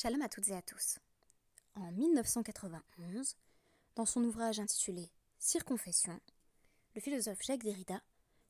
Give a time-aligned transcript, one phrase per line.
[0.00, 1.00] Shalom à toutes et à tous.
[1.74, 3.34] En 1991,
[3.96, 6.20] dans son ouvrage intitulé Circonfession,
[6.94, 8.00] le philosophe Jacques Derrida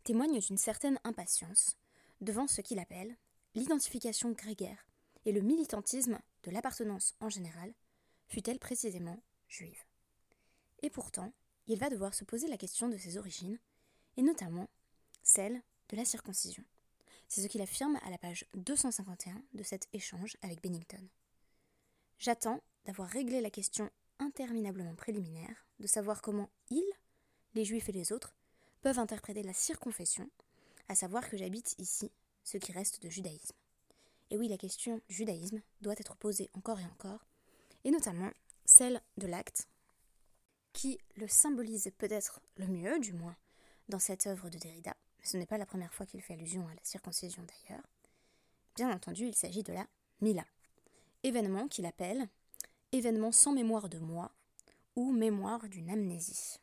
[0.04, 1.78] témoigne d'une certaine impatience
[2.20, 3.16] devant ce qu'il appelle
[3.54, 4.86] l'identification grégaire
[5.24, 7.72] et le militantisme de l'appartenance en général,
[8.26, 9.82] fut-elle précisément juive.
[10.82, 11.32] Et pourtant,
[11.66, 13.58] il va devoir se poser la question de ses origines,
[14.18, 14.68] et notamment
[15.22, 16.64] celle de la circoncision.
[17.26, 21.08] C'est ce qu'il affirme à la page 251 de cet échange avec Bennington.
[22.18, 26.92] J'attends d'avoir réglé la question interminablement préliminaire de savoir comment ils,
[27.54, 28.34] les juifs et les autres,
[28.80, 30.28] peuvent interpréter la circonfession,
[30.88, 32.10] à savoir que j'habite ici,
[32.44, 33.56] ce qui reste de judaïsme.
[34.30, 37.24] Et oui, la question judaïsme doit être posée encore et encore,
[37.84, 38.30] et notamment
[38.64, 39.68] celle de l'acte,
[40.72, 43.36] qui le symbolise peut-être le mieux, du moins,
[43.88, 46.74] dans cette œuvre de Derrida, ce n'est pas la première fois qu'il fait allusion à
[46.74, 47.86] la circoncision d'ailleurs.
[48.76, 49.86] Bien entendu, il s'agit de la
[50.20, 50.44] Mila,
[51.22, 52.28] événement qu'il appelle
[52.92, 54.32] événement sans mémoire de moi
[54.96, 56.58] ou mémoire d'une amnésie.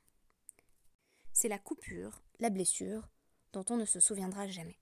[1.34, 3.09] C'est la coupure, la blessure,
[3.53, 4.80] dont on ne se souviendra jamais.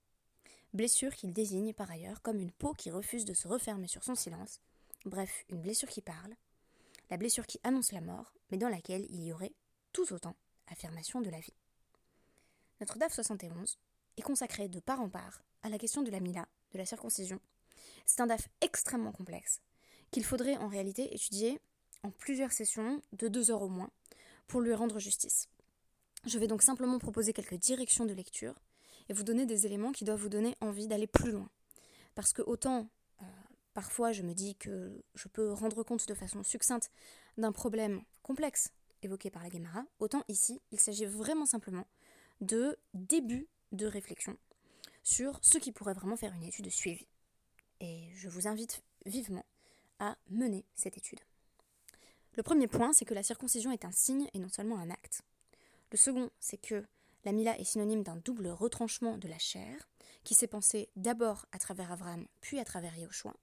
[0.73, 4.15] Blessure qu'il désigne par ailleurs comme une peau qui refuse de se refermer sur son
[4.15, 4.59] silence,
[5.05, 6.35] bref, une blessure qui parle,
[7.09, 9.53] la blessure qui annonce la mort, mais dans laquelle il y aurait
[9.91, 10.35] tout autant
[10.67, 11.53] affirmation de la vie.
[12.79, 13.77] Notre DAF 71
[14.17, 17.39] est consacré de part en part à la question de la Mila, de la circoncision.
[18.05, 19.61] C'est un DAF extrêmement complexe,
[20.11, 21.59] qu'il faudrait en réalité étudier
[22.03, 23.89] en plusieurs sessions de deux heures au moins
[24.47, 25.47] pour lui rendre justice.
[26.25, 28.55] Je vais donc simplement proposer quelques directions de lecture
[29.09, 31.49] et vous donner des éléments qui doivent vous donner envie d'aller plus loin.
[32.15, 32.87] Parce que autant
[33.21, 33.25] euh,
[33.73, 36.91] parfois je me dis que je peux rendre compte de façon succincte
[37.37, 41.87] d'un problème complexe évoqué par la Guémara, autant ici il s'agit vraiment simplement
[42.41, 44.37] de début de réflexion
[45.03, 47.07] sur ce qui pourrait vraiment faire une étude suivie.
[47.79, 49.45] Et je vous invite vivement
[49.99, 51.19] à mener cette étude.
[52.35, 55.21] Le premier point, c'est que la circoncision est un signe et non seulement un acte.
[55.91, 56.83] Le second, c'est que
[57.25, 59.87] la Mila est synonyme d'un double retranchement de la chair,
[60.23, 63.33] qui s'est pensé d'abord à travers Avram, puis à travers Yahushua.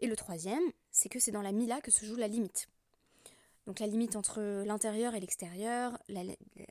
[0.00, 2.68] Et le troisième, c'est que c'est dans la Mila que se joue la limite.
[3.66, 5.98] Donc la limite entre l'intérieur et l'extérieur,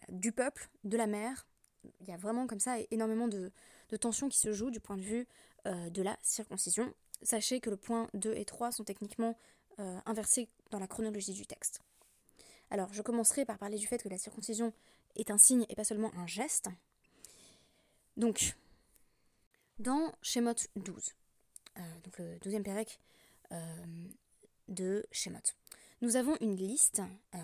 [0.09, 1.45] du peuple, de la mer.
[2.01, 3.51] Il y a vraiment comme ça énormément de,
[3.99, 5.27] tensions qui se jouent du point de vue
[5.67, 9.37] euh, de la circoncision sachez que le point 2 et 3 sont techniquement
[9.79, 11.81] euh, inversés dans la chronologie du texte.
[12.69, 14.71] Alors, je commencerai par parler du fait que la circoncision
[15.15, 16.69] est un signe et pas seulement un geste.
[18.15, 18.55] Donc,
[19.79, 21.13] dans Shemot 12,
[21.77, 21.81] euh,
[22.19, 22.99] le 12e pérec
[24.67, 25.39] de Shemot,
[26.01, 27.01] nous avons une liste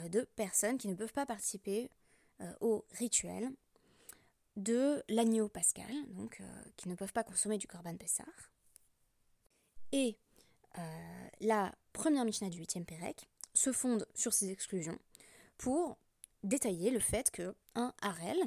[0.09, 1.89] de personnes qui ne peuvent pas participer
[2.59, 3.51] au rituel
[4.55, 6.41] de l'agneau pascal, donc
[6.77, 8.23] qui ne peuvent pas consommer du korban Pessah.
[9.93, 10.17] Et
[10.79, 14.97] euh, la première Mishnah du 8e Pérec se fonde sur ces exclusions
[15.57, 15.97] pour
[16.43, 18.37] détailler le fait que un harel,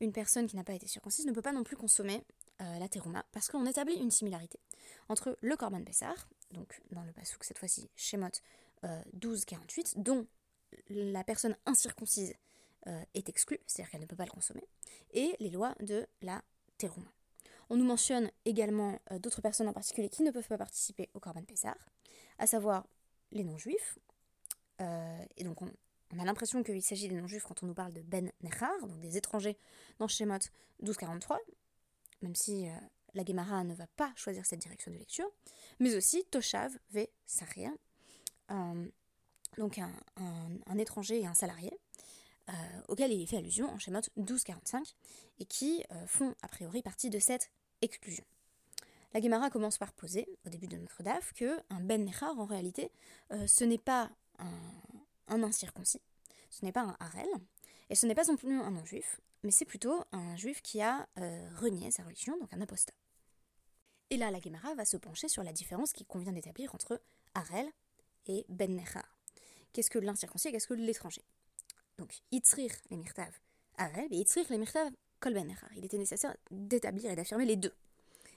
[0.00, 2.22] une personne qui n'a pas été circoncise, ne peut pas non plus consommer
[2.60, 4.60] euh, la terouma, parce qu'on établit une similarité
[5.08, 8.28] entre le korban Pessar, donc dans le pasouk cette fois-ci, Shemot
[8.84, 10.26] euh, 12-48, dont
[10.90, 12.34] la personne incirconcise
[12.86, 14.66] euh, est exclue, c'est-à-dire qu'elle ne peut pas le consommer,
[15.12, 16.42] et les lois de la
[16.78, 17.10] terouma.
[17.70, 21.20] On nous mentionne également euh, d'autres personnes en particulier qui ne peuvent pas participer au
[21.20, 21.76] Corban Pessar,
[22.38, 22.86] à savoir
[23.32, 23.98] les non-juifs.
[24.80, 25.70] Euh, et donc on,
[26.18, 29.16] a l'impression qu'il s'agit des non-juifs quand on nous parle de Ben Nechar, donc des
[29.16, 29.56] étrangers
[29.98, 30.34] dans Shemot
[30.80, 31.40] 1243,
[32.22, 32.66] même si
[33.14, 35.30] la Gemara ne va pas choisir cette direction de lecture,
[35.80, 37.70] mais aussi Toshav ve Saria,
[39.58, 41.72] donc un, étranger et un salarié,
[42.48, 42.52] euh,
[42.88, 44.94] auxquels il fait allusion en schéma 1245
[45.38, 47.50] et qui euh, font a priori partie de cette
[47.80, 48.24] exclusion.
[49.14, 52.44] La Gemara commence par poser, au début de notre DAF, que un Ben Nechar, en
[52.44, 52.90] réalité,
[53.32, 54.10] euh, ce n'est pas
[55.28, 56.02] un, incirconcis,
[56.50, 57.28] ce n'est pas un Harel,
[57.88, 61.06] et ce n'est pas non plus un non-juif, mais c'est plutôt un juif qui a
[61.56, 62.94] renié sa religion, donc un apostat.
[64.10, 67.00] Et là, la Gemara va se pencher sur la différence qu'il convient d'établir entre
[67.34, 67.70] Harel
[68.26, 69.18] et Ben Nechar.
[69.72, 71.24] Qu'est-ce que l'incirconcis et qu'est-ce que l'étranger?
[71.98, 73.30] Donc, Itzrir les mirtav
[73.76, 77.72] Arel et Itzrir les mirtav Kolben Il était nécessaire d'établir et d'affirmer les deux.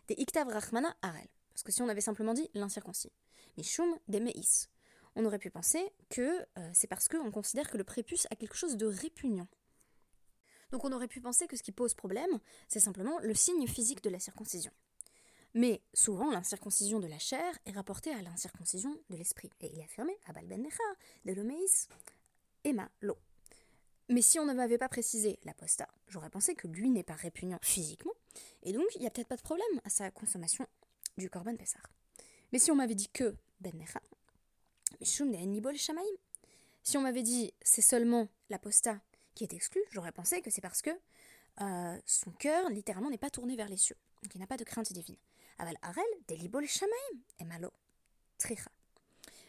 [0.07, 1.27] Des Iktav Rachmana Arel.
[1.49, 3.11] Parce que si on avait simplement dit l'incirconcis.
[3.57, 4.67] Mais Shum des Meis.
[5.15, 8.55] On aurait pu penser que euh, c'est parce qu'on considère que le prépuce a quelque
[8.55, 9.47] chose de répugnant.
[10.71, 14.03] Donc on aurait pu penser que ce qui pose problème, c'est simplement le signe physique
[14.03, 14.71] de la circoncision.
[15.55, 19.49] Mais souvent, l'incirconcision de la chair est rapportée à l'incirconcision de l'esprit.
[19.61, 20.83] Et il est affirmé, Abal ben Necha,
[21.25, 21.87] de l'Omeis,
[22.63, 23.17] Emma, l'eau.
[24.09, 27.59] Mais si on ne m'avait pas précisé l'apostat, j'aurais pensé que lui n'est pas répugnant
[27.61, 28.13] physiquement,
[28.63, 30.65] et donc il n'y a peut-être pas de problème à sa consommation
[31.17, 31.81] du Corban Pessar.
[32.53, 33.73] Mais si on m'avait dit que ben
[35.75, 36.03] Shamaim.
[36.83, 39.01] Si on m'avait dit c'est seulement l'apostat
[39.35, 40.91] qui est exclu, j'aurais pensé que c'est parce que
[41.59, 44.63] euh, son cœur littéralement n'est pas tourné vers les cieux, donc il n'a pas de
[44.63, 45.17] crainte divine.
[45.57, 47.71] Aval Arel, Delibol Shamaim, malo,
[48.37, 48.69] Tricha.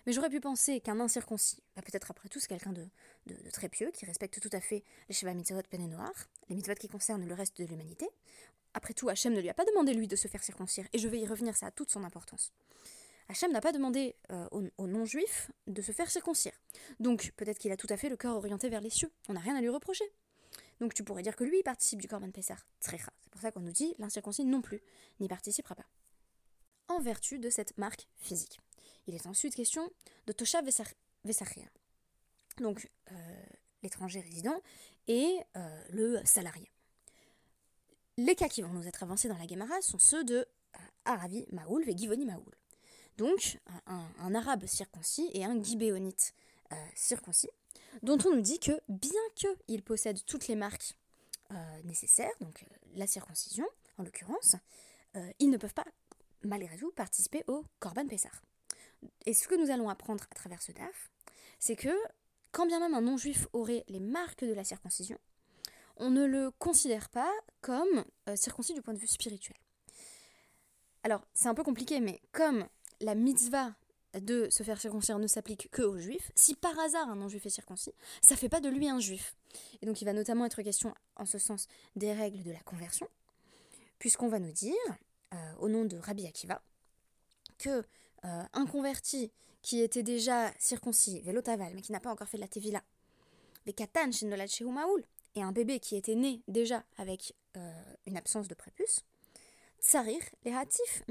[0.08, 2.88] Mais j'aurais pu penser qu'un incirconcis, bah peut-être après tout c'est quelqu'un de,
[3.52, 6.10] très pieux, qui respecte tout à fait les Sheva Mitzvot Pen Noir,
[6.48, 8.08] les mitzvot qui concernent le reste de l'humanité.
[8.72, 11.08] Après tout, Hachem ne lui a pas demandé lui de se faire circoncire, et je
[11.08, 12.54] vais y revenir, ça a toute son importance.
[13.28, 16.58] Hachem n'a pas demandé euh, aux, non-juifs de se faire circoncire.
[17.00, 19.10] Donc peut-être qu'il a tout à fait le cœur orienté vers les cieux.
[19.28, 20.06] On n'a rien à lui reprocher.
[20.80, 22.66] Donc tu pourrais dire que lui, il participe du Korban Pessar.
[22.80, 24.80] Très C'est pour ça qu'on nous dit l'incirconcis non plus,
[25.20, 25.86] n'y participera pas.
[26.88, 28.58] En vertu de cette marque physique.
[29.08, 29.90] Il est ensuite question
[30.26, 30.62] de Tosha
[31.24, 31.64] Vesachia.
[32.58, 33.14] Donc euh,
[33.82, 34.62] l'étranger résident
[35.08, 36.70] et euh, le salarié.
[38.16, 40.46] Les cas qui vont nous être avancés dans la Gemara sont ceux de
[41.04, 42.54] Aravi Maoul et Givoni Maoul.
[43.16, 46.34] Donc, un, arabe circoncis et un guibéonite
[46.72, 47.50] euh, circoncis,
[48.02, 50.96] dont on nous dit que bien qu'ils possèdent toutes les marques
[51.50, 53.66] euh, nécessaires, donc euh, la circoncision
[53.98, 54.54] en l'occurrence,
[55.40, 55.86] ils ne peuvent pas,
[56.44, 58.40] malgré tout, participer au Korban Pessar.
[59.26, 61.10] Et ce que nous allons apprendre à travers ce DAF,
[61.58, 61.94] c'est que
[62.52, 65.18] quand bien même un non-juif aurait les marques de la circoncision,
[65.96, 67.30] on ne le considère pas
[67.60, 68.04] comme
[68.36, 69.56] circoncis du point de vue spirituel.
[71.02, 72.66] Alors, c'est un peu compliqué, mais comme
[73.00, 73.74] la mitzvah
[74.14, 77.50] de se faire circoncire ne s'applique que aux juifs, si par hasard un non-juif est
[77.50, 77.92] circoncis,
[78.22, 79.36] ça fait pas de lui un juif.
[79.80, 83.08] Et donc il va notamment être question en ce sens des règles de la conversion,
[83.98, 84.74] puisqu'on va nous dire,
[85.34, 86.62] euh, au nom de Rabbi Akiva,
[87.58, 87.84] que
[88.24, 89.30] euh, un converti
[89.62, 92.82] qui était déjà circoncis, vélotaval, mais qui n'a pas encore fait de la tevila,
[93.76, 94.10] katan
[95.34, 99.04] et un bébé qui était né déjà avec euh, une absence de prépuce,
[99.80, 101.02] Tsarir, les hatif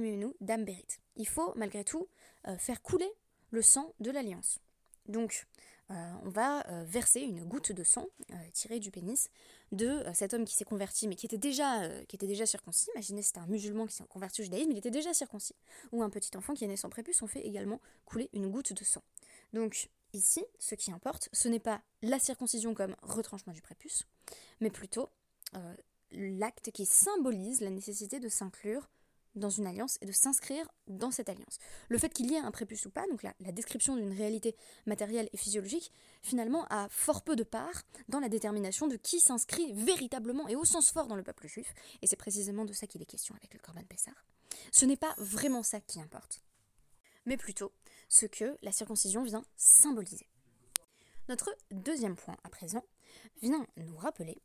[0.42, 0.86] damberit.
[1.15, 2.07] Il faut malgré tout
[2.48, 3.09] euh, faire couler
[3.51, 4.59] le sang de l'alliance.
[5.07, 5.48] Donc,
[5.92, 8.07] euh, on va euh, verser une goutte de sang
[8.54, 9.30] tirée du pénis
[9.72, 12.89] de cet homme qui s'est converti, mais qui était déjà, qui était déjà circoncis.
[12.95, 15.56] Imaginez, c'était un musulman qui s'est converti au judaïsme, il était déjà circoncis.
[15.92, 18.74] Ou un petit enfant qui est né sans prépuce, on fait également couler une goutte
[18.74, 19.04] de sang.
[19.54, 24.04] Donc, ici, ce qui importe, ce n'est pas la circoncision comme retranchement du prépuce,
[24.62, 25.10] mais plutôt
[26.12, 28.90] l'acte qui symbolise la nécessité de s'inclure
[29.38, 31.57] dans une alliance et de s'inscrire dans cette alliance.
[31.89, 34.56] Le fait qu'il y ait un prépuce ou pas, donc la, description d'une réalité
[34.86, 35.92] matérielle et physiologique,
[36.22, 40.66] finalement a fort peu de part dans la détermination de qui s'inscrit véritablement et au
[40.66, 43.54] sens fort dans le peuple juif, et c'est précisément de ça qu'il est question avec
[43.54, 44.13] le Corban Pessar.
[44.72, 46.42] Ce n'est pas vraiment ça qui importe,
[47.25, 47.72] mais plutôt
[48.10, 50.28] ce que la circoncision vient symboliser.
[51.30, 52.83] Notre deuxième point à présent
[53.42, 54.38] vient nous rappeler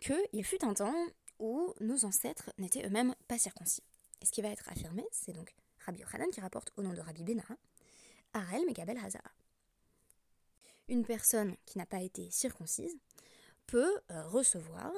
[0.00, 0.94] qu'il fut un temps
[1.38, 3.82] où nos ancêtres n'étaient eux-mêmes pas circoncis.
[4.20, 5.54] Et ce qui va être affirmé, c'est donc
[5.86, 7.56] Rabbi Yochanan qui rapporte au nom de Rabbi Benara,
[8.32, 9.30] Arel Megabel Hazara.
[10.88, 12.96] Une personne qui n'a pas été circoncise
[13.66, 14.92] peut euh, recevoir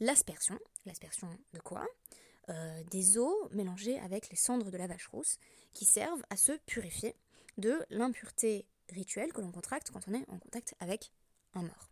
[0.00, 1.86] l'aspersion, l'aspersion de quoi?
[2.48, 5.38] Euh, Des eaux mélangées avec les cendres de la vache rousse
[5.74, 7.14] qui servent à se purifier
[7.58, 11.12] de l'impureté rituelle que l'on contracte quand on est en contact avec
[11.54, 11.90] un mort.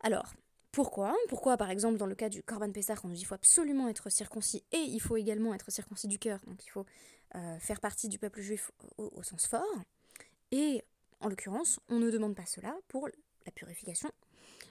[0.00, 0.34] Alors,
[0.76, 1.16] pourquoi?
[1.30, 3.88] Pourquoi, par exemple, dans le cas du Corban Pessah, on nous dit qu'il faut absolument
[3.88, 6.84] être circoncis et il faut également être circoncis du cœur, donc il faut
[7.34, 9.64] euh, faire partie du peuple juif au, sens fort.
[10.52, 10.84] Et
[11.20, 14.10] en l'occurrence, on ne demande pas cela pour la purification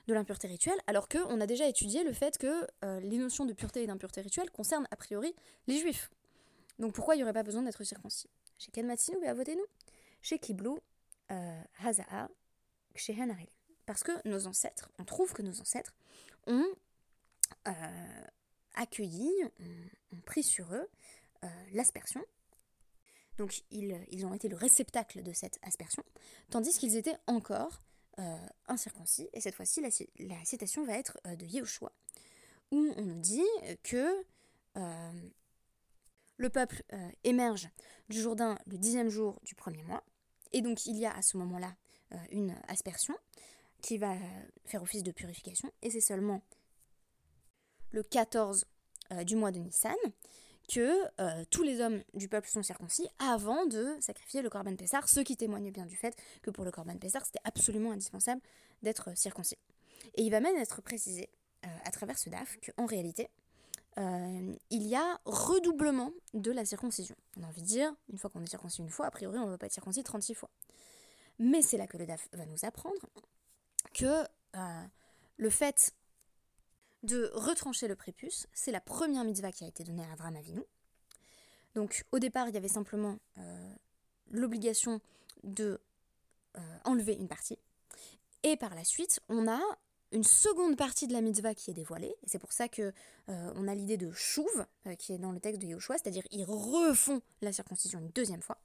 [0.08, 3.54] de l'impureté rituelle, alors qu'on a déjà étudié le fait que euh, les notions de
[3.54, 5.34] pureté et d'impureté rituelle concernent a priori
[5.66, 6.12] les juifs.
[6.78, 8.30] Donc pourquoi il n'y aurait pas besoin d'être circoncis?
[8.60, 9.66] Chez Kenmatsinu, et votez-nous.
[10.22, 10.78] Chez Kiblou,
[11.32, 12.30] euh, Hazaa,
[13.86, 15.96] parce que nos ancêtres, on trouve que nos ancêtres
[16.48, 16.66] ont
[17.68, 18.26] euh,
[18.76, 19.32] accueilli,
[20.12, 20.90] ont, pris sur eux
[21.44, 22.24] euh, l'aspersion.
[23.38, 26.04] Donc ils, ont été le réceptacle de cette aspersion,
[26.50, 27.82] tandis qu'ils étaient encore
[28.20, 28.38] euh,
[28.68, 29.30] incirconcis.
[29.34, 31.92] Et cette fois-ci, la, citation va être de Yehoshua,
[32.72, 33.44] où on nous dit
[33.84, 34.24] que
[36.38, 36.84] le peuple
[37.24, 37.70] émerge
[38.10, 40.04] du Jourdain le dixième jour du premier mois,
[40.52, 41.76] et donc il y a à ce moment-là
[42.32, 43.18] une aspersion,
[43.86, 44.16] qui va
[44.66, 46.42] faire office de purification, et c'est seulement
[47.92, 48.66] le 14
[49.12, 49.94] euh, du mois de Nissan
[50.68, 55.08] que euh, tous les hommes du peuple sont circoncis avant de sacrifier le Corban Pessar,
[55.08, 58.42] ce qui témoigne bien du fait que pour le Corban Pessar, c'était absolument indispensable
[58.82, 59.60] d'être circoncis.
[60.16, 61.30] Et il va même être précisé
[61.64, 63.30] euh, à travers ce DAF qu'en réalité,
[63.98, 67.16] il y a redoublement de la circoncision.
[67.38, 69.46] On a envie de dire, une fois qu'on est circoncis une fois, a priori on
[69.46, 70.50] ne va pas être circoncis 36 fois.
[71.40, 73.08] Mais c'est là que le DAF va nous apprendre
[73.96, 74.84] que euh,
[75.38, 75.96] le fait
[77.04, 80.38] de retrancher le prépuce, c'est la première mitzvah qui a été donnée à Avram.
[81.74, 83.74] Donc au départ, il y avait simplement euh,
[84.30, 85.02] l'obligation
[85.44, 85.80] de
[86.86, 87.60] enlever une partie.
[88.44, 89.60] Et par la suite, on a
[90.14, 92.94] une seconde partie de la mitzvah qui est dévoilée, et c'est pour ça que
[93.28, 94.66] on a l'idée de chouve
[94.98, 98.58] qui est dans le texte de Yoshua, c'est-à-dire ils refont la circoncision une deuxième fois.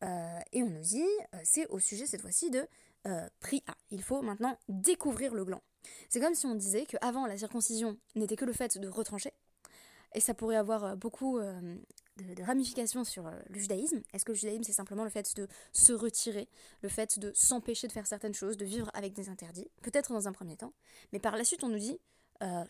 [0.00, 1.04] et on nous dit,
[1.44, 2.66] c'est au sujet cette fois-ci de
[3.06, 3.74] euh, pris A.
[3.90, 5.62] Il faut maintenant découvrir le gland.
[6.08, 9.32] C'est comme si on disait qu'avant la circoncision n'était que le fait de retrancher,
[10.14, 11.76] et ça pourrait avoir euh, beaucoup euh,
[12.18, 14.02] de, ramifications sur le judaïsme.
[14.12, 16.48] Est-ce que le judaïsme c'est simplement le fait de se retirer,
[16.82, 19.68] le fait de s'empêcher de faire certaines choses, de vivre avec des interdits?
[19.82, 20.72] Peut-être dans un premier temps,
[21.12, 21.98] mais par la suite on nous dit
[22.42, 22.64] euh,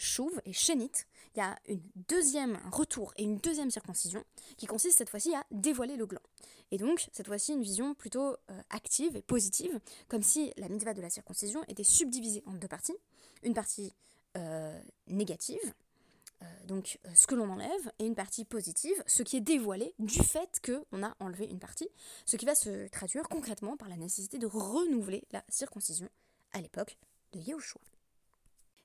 [0.44, 4.24] et chénite, il y a une deuxième retour et une deuxième circoncision
[4.56, 6.20] qui consiste cette fois-ci à dévoiler le gland.
[6.70, 10.94] Et donc, cette fois-ci, une vision plutôt euh, active et positive, comme si la mitzvah
[10.94, 12.96] de la circoncision était subdivisée en deux parties.
[13.42, 13.92] Une partie
[14.36, 15.74] euh, négative,
[16.66, 20.60] donc ce que l'on enlève, et une partie positive, ce qui est dévoilé du fait
[20.64, 21.88] qu'on a enlevé une partie,
[22.26, 26.08] ce qui va se traduire concrètement par la nécessité de renouveler la circoncision
[26.52, 26.98] à l'époque
[27.32, 27.91] de Yahushua.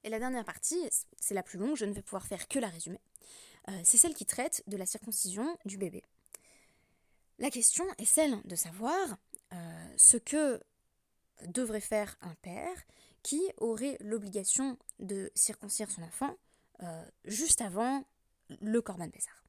[0.03, 0.89] Et la dernière partie,
[1.19, 3.01] c'est la plus longue, je ne vais pouvoir faire que la résumer.
[3.69, 6.03] Euh, c'est celle qui traite de la circoncision du bébé.
[7.39, 9.17] La question est celle de savoir
[9.53, 10.61] euh, ce que
[11.45, 12.75] devrait faire un père
[13.21, 16.35] qui aurait l'obligation de circoncire son enfant
[16.83, 18.05] euh, juste avant
[18.61, 19.43] le Corban Pessar.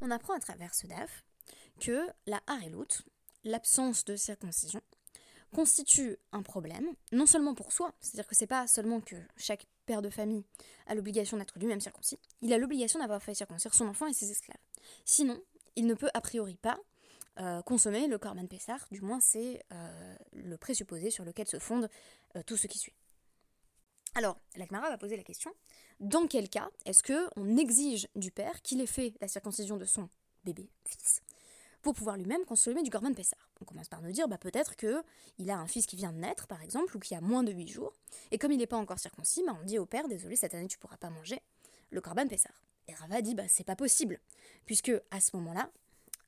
[0.00, 1.24] On apprend à travers ce DAF
[1.80, 3.02] que la harelout,
[3.44, 4.82] l'absence de circoncision,
[5.54, 10.02] constitue un problème, non seulement pour soi, c'est-à-dire que c'est pas seulement que chaque père
[10.02, 10.44] de famille
[10.86, 14.30] a l'obligation d'être lui-même circoncis, il a l'obligation d'avoir fait circoncire son enfant et ses
[14.30, 14.60] esclaves.
[15.04, 15.40] Sinon,
[15.76, 16.78] il ne peut a priori pas
[17.40, 21.88] euh, consommer le Corban Pessar, du moins c'est euh, le présupposé sur lequel se fonde
[22.36, 22.94] euh, tout ce qui suit.
[24.14, 25.52] Alors, l'Akmara va poser la question
[26.00, 29.84] dans quel cas est-ce que on exige du père qu'il ait fait la circoncision de
[29.84, 30.08] son
[30.44, 31.20] bébé fils
[31.82, 33.47] pour pouvoir lui-même consommer du Corban Pessar.
[33.60, 36.46] On commence par nous dire bah, peut-être qu'il a un fils qui vient de naître,
[36.46, 37.92] par exemple, ou qui a moins de 8 jours,
[38.30, 40.68] et comme il n'est pas encore circoncis, bah, on dit au père désolé, cette année
[40.68, 41.40] tu pourras pas manger
[41.90, 42.52] le Corban Pessar.
[42.86, 44.20] Et Rava dit bah, c'est pas possible,
[44.64, 45.70] puisque à ce moment-là,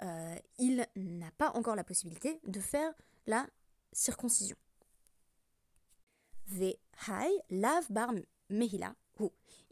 [0.02, 2.92] euh, il n'a pas encore la possibilité de faire
[3.26, 3.46] la
[3.92, 4.56] circoncision.
[6.46, 6.74] Ve
[7.08, 8.12] hai lav bar
[8.48, 8.94] mehila,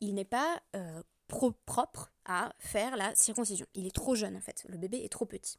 [0.00, 3.66] il n'est pas euh, propre à faire la circoncision.
[3.74, 5.58] Il est trop jeune en fait, le bébé est trop petit.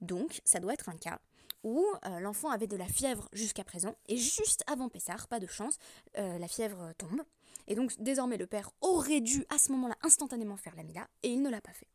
[0.00, 1.20] Donc, ça doit être un cas
[1.62, 5.46] où euh, l'enfant avait de la fièvre jusqu'à présent, et juste avant Pessar, pas de
[5.46, 5.78] chance,
[6.16, 7.22] euh, la fièvre tombe.
[7.66, 11.28] Et donc, désormais, le père aurait dû à ce moment-là instantanément faire la Mila, et
[11.28, 11.88] il ne l'a pas fait.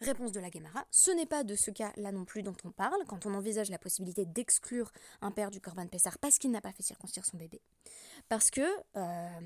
[0.00, 3.04] Réponse de la Gemara, ce n'est pas de ce cas-là non plus dont on parle,
[3.08, 6.70] quand on envisage la possibilité d'exclure un père du Corban Pessar parce qu'il n'a pas
[6.70, 7.60] fait circoncire son bébé.
[8.28, 8.60] Parce que,
[8.96, 9.40] euh,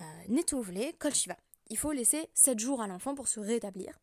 [0.00, 1.36] euh, Kol Shiva,
[1.68, 3.96] il faut laisser 7 jours à l'enfant pour se rétablir.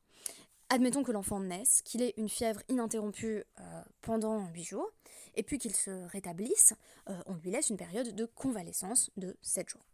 [0.72, 4.92] Admettons que l'enfant naisse, qu'il ait une fièvre ininterrompue euh, pendant 8 jours,
[5.34, 6.76] et puis qu'il se rétablisse,
[7.10, 9.86] euh, on lui laisse une période de convalescence de 7 jours.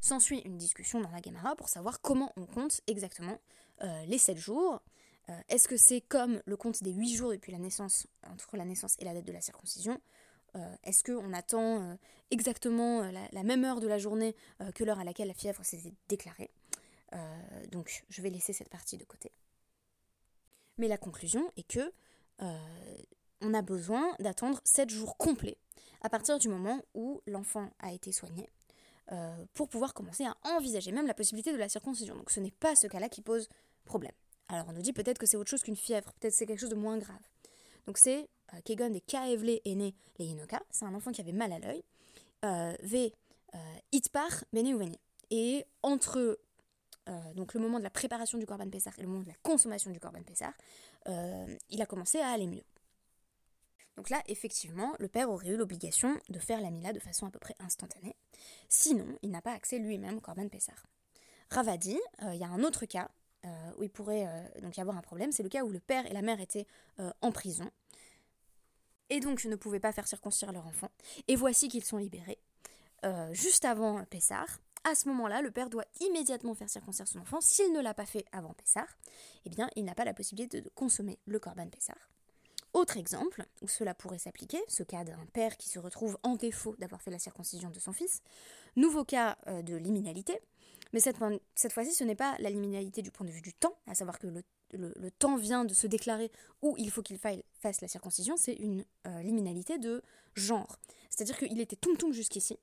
[0.00, 3.38] S'ensuit une discussion dans la Gemara pour savoir comment on compte exactement
[3.82, 4.82] euh, les 7 jours.
[5.48, 8.94] Est-ce que c'est comme le compte des 8 jours depuis la naissance, entre la naissance
[8.98, 9.98] et la date de la circoncision
[10.82, 11.96] Est-ce qu'on attend
[12.30, 14.36] exactement la, la, même heure de la journée
[14.74, 16.50] que l'heure à laquelle la fièvre s'est déclarée?
[17.72, 19.32] Donc je vais laisser cette partie de côté.
[20.78, 21.92] Mais la conclusion est que
[22.42, 22.58] euh,
[23.40, 25.58] on a besoin d'attendre 7 jours complets
[26.02, 28.50] à partir du moment où l'enfant a été soigné
[29.12, 32.16] euh, pour pouvoir commencer à envisager même la possibilité de la circoncision.
[32.16, 33.48] Donc ce n'est pas ce cas-là qui pose
[33.84, 34.12] problème.
[34.48, 36.70] Alors on nous dit peut-être que c'est autre chose qu'une fièvre, peut-être c'est quelque chose
[36.70, 37.20] de moins grave.
[37.86, 40.36] Donc c'est euh, Kegon des Kaevle est né les
[40.70, 41.82] c'est un enfant qui avait mal à l'œil.
[42.44, 43.12] Euh, v
[43.92, 44.96] Itpar Bene
[45.30, 46.38] Et entre
[47.08, 49.34] euh, donc le moment de la préparation du Corban Pessar et le moment de la
[49.42, 50.52] consommation du Corban Pessar,
[51.08, 52.64] euh, il a commencé à aller mieux.
[53.96, 57.30] Donc là, effectivement, le père aurait eu l'obligation de faire la Mila de façon à
[57.30, 58.16] peu près instantanée.
[58.68, 60.86] Sinon, il n'a pas accès lui-même au Corban Pessar.
[61.50, 63.10] Ravadi, euh, il y a un autre cas
[63.76, 64.26] où il pourrait
[64.62, 66.66] donc y avoir un problème, c'est le cas où le père et la mère étaient
[67.20, 67.70] en prison
[69.10, 70.88] et donc ne pouvaient pas faire circoncire leur enfant.
[71.28, 72.38] Et voici qu'ils sont libérés.
[73.32, 74.46] juste avant Pessar,
[74.84, 77.40] à ce moment-là, le père doit immédiatement faire circoncire son enfant.
[77.40, 78.86] S'il ne l'a pas fait avant Pessar,
[79.44, 81.96] eh bien, il n'a pas la possibilité de consommer le Corban Pessar.
[82.74, 86.74] Autre exemple où cela pourrait s'appliquer, ce cas d'un père qui se retrouve en défaut
[86.78, 88.20] d'avoir fait la circoncision de son fils.
[88.76, 90.40] Nouveau cas euh, de liminalité,
[90.92, 93.94] mais cette, fois-ci, ce n'est pas la liminalité du point de vue du temps, à
[93.94, 96.30] savoir que le, temps vient de se déclarer
[96.62, 100.02] où il faut qu'il fasse la circoncision, c'est une euh, liminalité de
[100.34, 100.78] genre.
[101.10, 102.58] C'est-à-dire qu'il était tum-tum jusqu'ici,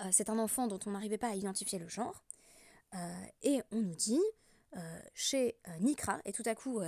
[0.00, 2.24] euh, c'est un enfant dont on n'arrivait pas à identifier le genre.
[2.94, 4.22] Euh, et on nous dit,
[4.76, 6.80] euh, chez Nikra, et tout à coup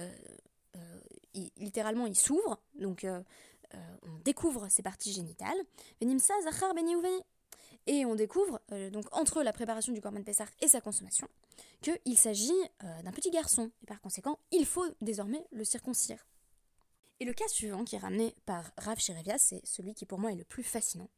[1.57, 5.59] littéralement, il s'ouvre, donc on découvre ses parties génitales.
[6.01, 6.95] Venimsa, Zachar, Beni
[7.87, 8.61] Et on découvre,
[8.93, 11.29] donc entre la préparation du Corban Pessar et sa consommation,
[11.83, 13.71] qu'il s'agit d'un petit garçon.
[13.83, 16.27] Et par conséquent, il faut désormais le circoncire.
[17.21, 20.33] Et le cas suivant qui est ramené par Rav Sherevia, c'est celui qui pour moi
[20.33, 21.09] est le plus fascinant.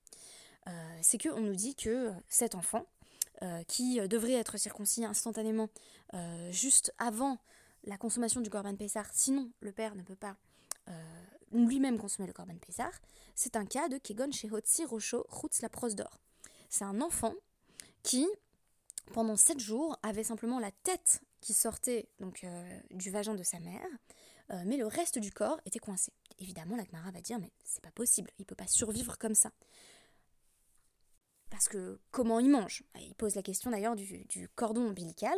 [0.67, 2.87] Euh, c'est qu'on nous dit que cet enfant,
[3.43, 5.69] euh, qui devrait être circoncis instantanément
[6.15, 7.39] euh, juste avant
[7.85, 10.37] la consommation du Corban Pessar, sinon le père ne peut pas
[11.53, 12.91] lui-même consommer le Corban Pessar,
[13.37, 16.19] c'est un cas de Kegon Shehotsi Rocho Chutz la d'or.
[16.69, 17.33] C'est un enfant
[18.03, 18.27] qui,
[19.13, 22.45] pendant sept jours, avait simplement la tête qui sortait donc
[22.91, 23.87] du vagin de sa mère,
[24.53, 26.13] euh, mais le reste du corps était coincé.
[26.39, 29.51] Évidemment, la Gemara va dire, mais c'est pas possible, il peut pas survivre comme ça.
[31.51, 35.37] Parce que comment il mange Il pose la question d'ailleurs du, cordon ombilical,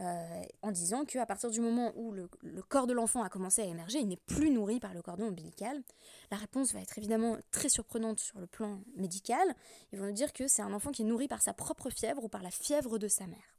[0.00, 2.28] euh, en disant qu'à partir du moment où le,
[2.68, 5.82] corps de l'enfant a commencé à émerger, il n'est plus nourri par le cordon ombilical.
[6.30, 9.56] La réponse va être évidemment très surprenante sur le plan médical.
[9.92, 12.24] Ils vont nous dire que c'est un enfant qui est nourri par sa propre fièvre
[12.24, 13.56] ou par la fièvre de sa mère.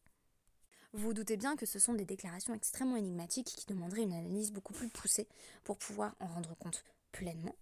[0.93, 4.51] Vous vous doutez bien que ce sont des déclarations extrêmement énigmatiques qui demanderaient une analyse
[4.51, 5.27] beaucoup plus poussée
[5.63, 7.55] pour pouvoir en rendre compte pleinement.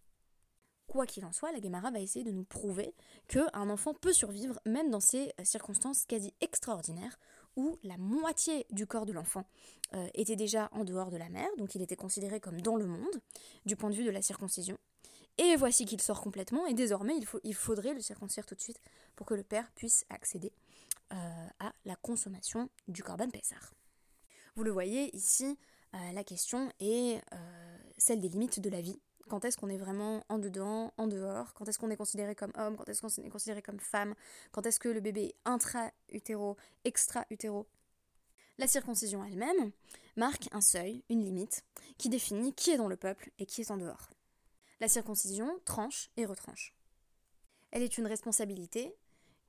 [0.88, 2.94] Quoi qu'il en soit, la Guémara va essayer de nous prouver
[3.28, 7.20] qu'un enfant peut survivre même dans ces euh, circonstances quasi extraordinaires
[7.56, 9.46] où la moitié du corps de l'enfant
[9.94, 12.86] euh, était déjà en dehors de la mère, donc il était considéré comme dans le
[12.86, 13.22] monde
[13.66, 14.78] du point de vue de la circoncision.
[15.38, 18.62] Et voici qu'il sort complètement, et désormais il, faut, il faudrait le circoncire tout de
[18.62, 18.80] suite
[19.16, 20.54] pour que le père puisse accéder
[21.14, 23.74] euh, à la consommation du Corban Pessar.
[24.56, 25.58] Vous le voyez ici,
[26.14, 27.22] la question est
[27.98, 29.00] celle des limites de la vie.
[29.28, 32.52] Quand est-ce qu'on est vraiment en dedans, en dehors Quand est-ce qu'on est considéré comme
[32.56, 34.14] homme Quand est-ce qu'on est considéré comme femme
[34.52, 37.66] Quand est-ce que le bébé est intra-utéro, extra-utéro
[38.60, 39.72] La circoncision elle-même
[40.16, 41.64] marque un seuil, une limite,
[41.98, 44.10] qui définit qui est dans le peuple et qui est en dehors.
[44.80, 46.76] La circoncision tranche et retranche.
[47.72, 48.96] Elle est une responsabilité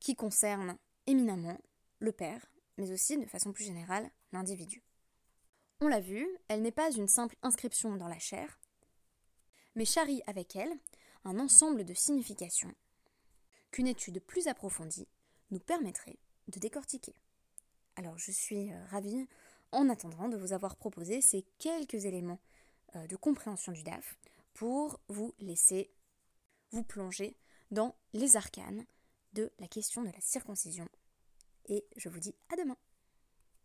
[0.01, 1.59] qui concerne éminemment
[1.99, 2.47] le père,
[2.79, 4.83] mais aussi, de façon plus générale, l'individu.
[5.81, 8.59] On l'a vu, elle n'est pas une simple inscription dans la chair,
[9.77, 10.73] mais charrie avec elle
[11.25, 12.75] un ensemble de significations
[13.71, 15.09] qu'une étude plus approfondie
[15.51, 17.15] nous permettrait de décortiquer.
[17.97, 19.27] Alors je suis euh, ravie
[19.73, 22.41] en attendant de vous avoir proposé ces quelques éléments
[22.95, 24.17] euh, de compréhension du DAF
[24.55, 25.93] pour vous laisser
[26.71, 27.37] vous plonger
[27.71, 28.87] dans les arcanes
[29.33, 30.89] de la question de la circoncision.
[31.67, 32.77] Et je vous dis à demain